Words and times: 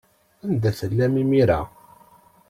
Anda 0.45 0.71
tellam 0.77 1.15
imir-a? 1.21 1.61